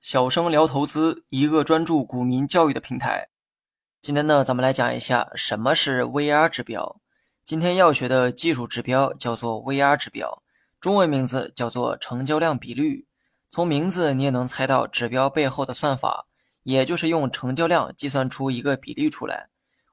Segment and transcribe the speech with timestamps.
[0.00, 3.28] 小生聊投资，一个专注股民教育的平台。
[4.02, 7.00] 今天呢，咱们来讲一下什么是 VR 指标。
[7.44, 10.42] 今天要学的技术指标叫做 VR 指标，
[10.80, 13.06] 中文名字叫做成交量比率。
[13.50, 16.26] 从名字你也能猜到指标背后的算法，
[16.64, 19.48] 也就是用成交量计算出一个比率出来。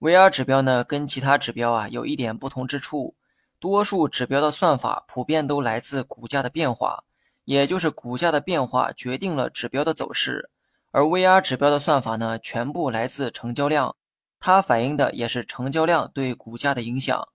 [0.00, 3.16] VR 指标呢，跟其他指标啊有一点不同之处，
[3.60, 7.04] 多数指标的算法普遍都来自股价的变化。
[7.44, 10.50] 也就是股价的变化决定了指标的走势，
[10.90, 13.96] 而 VR 指标的算法呢，全部来自成交量，
[14.38, 17.26] 它反映的也是成交量对股价的影响。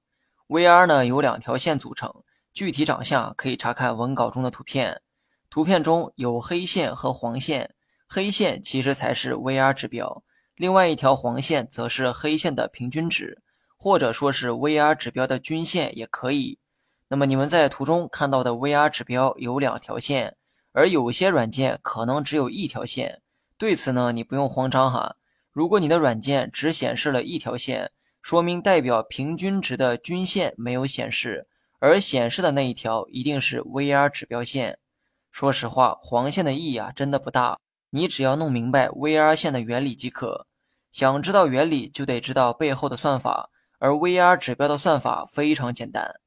[0.50, 2.14] VR 呢由两条线组成，
[2.54, 5.02] 具体长相可以查看文稿中的图片。
[5.50, 7.74] 图片中有黑线和黄线，
[8.08, 10.24] 黑线其实才是 VR 指标，
[10.56, 13.42] 另外一条黄线则是黑线的平均值，
[13.84, 16.58] 或者说是 VR 指标的均线也可以。
[17.10, 20.38] 那么你们在图中看到的 VR 指标有两条线，
[20.72, 23.22] 而有些软件可能只有一条线。
[23.58, 25.18] 对此呢，你不用慌张哈。
[25.52, 34.80] 如果你的软件只显示了一条线，说明代表平均值的均线没有显示，而显示的那一条一定是 VR 指标线。
[35.30, 37.60] 说实话，黄线的意义啊真的不大，
[37.90, 40.48] 你只要弄明白 VR 线的原理即可。
[40.90, 43.50] 想知道原理，就得知道背后的算法，
[43.84, 46.22] 而 VR 指标的算法非常简单。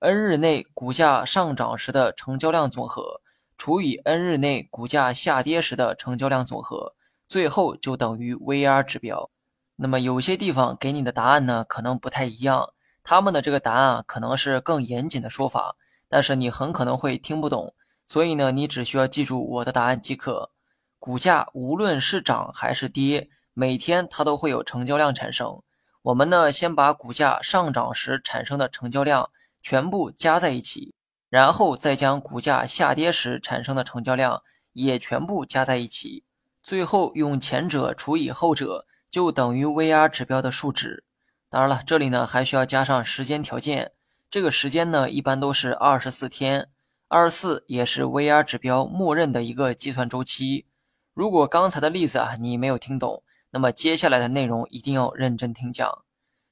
[0.00, 3.22] N 日内股价上涨时的成交量总和
[3.56, 6.92] 除以 N 日内股价下跌时的成交量总和，
[7.26, 9.30] 最后就等于 VR 指标。
[9.76, 15.76] 那么有些地方给你的答案呢，可能不太一样，他们的这个答案啊可能是更严谨的说法，
[16.10, 17.74] 但是你很可能会听不懂。
[18.06, 20.50] 所以呢，你只需要记住我的答案即可。
[20.98, 25.62] 股价无论是涨还是跌，每天它都会有成交量产生。
[26.08, 29.30] 我们呢，先把股价上涨时产生的成交量。
[29.60, 30.94] 全部加在一起，
[31.28, 34.42] 然后再将股价下跌时产生的成交量
[34.72, 36.24] 也全部加在一起，
[36.62, 41.04] 最后用前者除以后者，就等于 VR 指标的数值。
[41.50, 43.92] 当然了，这里呢还需要加上时间条件，
[44.30, 46.70] 这个时间呢一般都是二十四天，
[47.08, 50.66] 二十四也是 VR 指标默认的一个计算周期。
[51.12, 56.04] 如果刚才的例子啊你没有听懂，那么接下来的内容一定要认真听讲。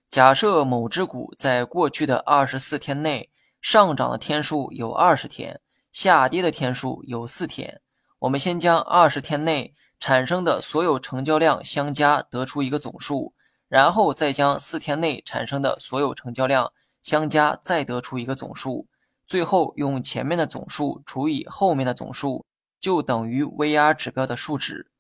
[0.09, 3.31] 假设某只股在过去的二十四天内
[3.61, 5.61] 上涨的天数有二十天，
[5.93, 7.81] 下跌的天数有四天。
[8.21, 13.35] 我们先将二十天内产生的所有成交量相加，得出一个总数，
[13.69, 18.87] 然后再将四天内产生的所有成交量相加，再得出一个总数，
[19.27, 22.47] 最后用前面的总数除以后面的总数，
[22.81, 24.91] 就等于 VR 指标的数值。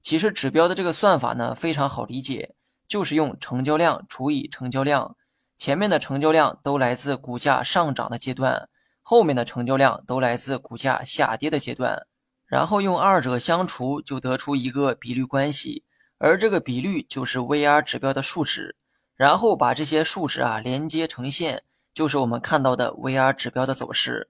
[0.00, 2.54] 其实指标的这个算法呢，非常好理解。
[2.92, 5.16] 就是用成交量除以成交量，
[5.56, 8.68] 前面的成交量都来自股价上涨的阶段，
[9.00, 12.06] 后面的成交量都来自股价下跌的阶段，
[12.44, 15.84] 然后用二者相除，就得出一个比率关系，
[16.18, 18.76] 而这个比率就是 VR 指标的数值，
[19.16, 21.62] 然后把这些数值啊连接成线，
[21.94, 24.28] 就是我们看到的 VR 指标的走势。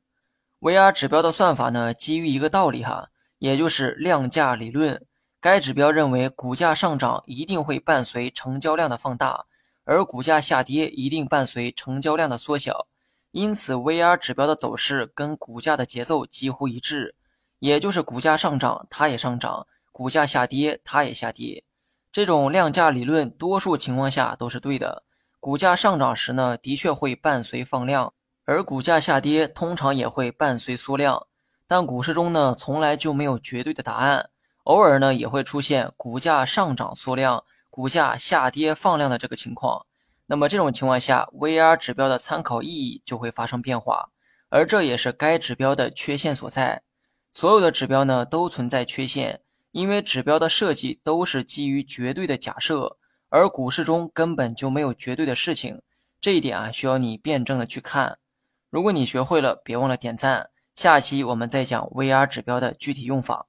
[0.61, 3.09] VR 指标的算法呢，基于一个道理哈，
[3.41, 5.05] 也就是量价理论。
[5.43, 9.47] 该指标认为，股价上涨一定会伴随成交量的放大，
[9.83, 12.87] 而股价下跌一定伴随成交量的缩小。
[13.33, 17.17] 因此，VR 指标的走势跟股价的节奏几乎一致，
[17.59, 21.65] 也就是股价上涨它也上涨，股价下跌它也下跌。
[22.13, 25.03] 这种量价理论多数情况下都是对的。
[25.41, 28.15] 股价上涨时呢，的确会伴随放量，
[28.45, 31.27] 而股价下跌通常也会伴随缩量。
[31.67, 34.29] 但股市中呢，从来就没有绝对的答案。
[34.65, 39.87] 偶尔呢，也会出现股价上涨缩量、股价下跌放量的这个情况。
[40.27, 44.11] 那么这种情况下，VR 指标的参考意义就会发生变化，
[44.49, 46.83] 而这也是该指标的缺陷所在。
[47.31, 49.41] 所有的指标呢都存在缺陷，
[49.73, 52.99] 因为指标的设计都是基于绝对的假设，
[53.31, 55.83] 而股市中根本就没有绝对的事情。
[56.21, 58.19] 这一点啊，需要你辩证的去看。
[58.71, 60.51] 如果你学会了，别忘了点赞。
[60.75, 63.49] 下期我们再讲 VR 指标的具体用法。